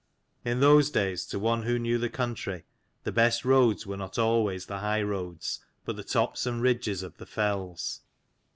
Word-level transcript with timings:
In 0.43 0.61
those 0.61 0.89
days, 0.89 1.27
to 1.27 1.37
one 1.37 1.61
who 1.61 1.77
knew 1.77 1.99
the 1.99 2.09
country, 2.09 2.63
the 3.03 3.11
best 3.11 3.45
roads 3.45 3.85
were 3.85 3.97
not 3.97 4.17
always 4.17 4.65
the 4.65 4.79
high 4.79 5.03
roads, 5.03 5.63
but 5.85 5.95
the 5.95 6.03
tops 6.03 6.47
and 6.47 6.59
ridges 6.59 7.03
of 7.03 7.17
the 7.17 7.27
fells. 7.27 8.01